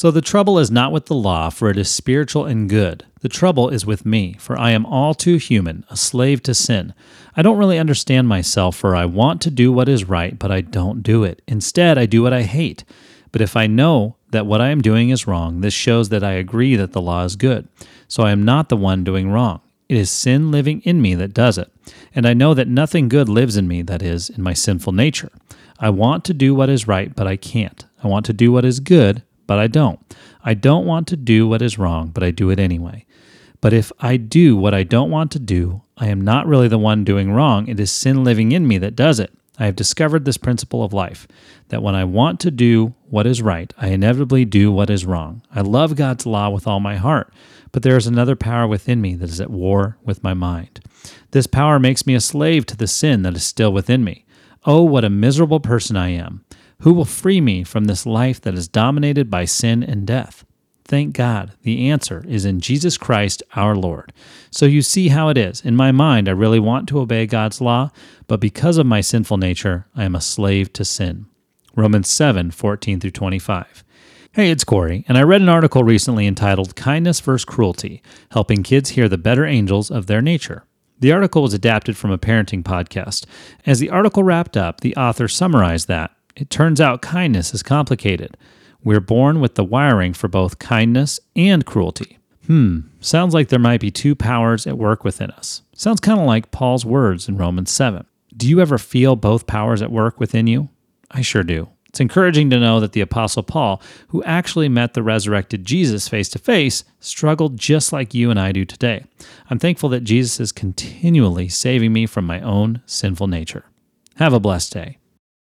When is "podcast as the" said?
82.62-83.90